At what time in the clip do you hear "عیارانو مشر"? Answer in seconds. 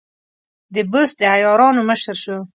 1.33-2.15